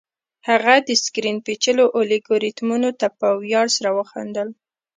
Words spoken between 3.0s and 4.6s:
په ویاړ سره وخندل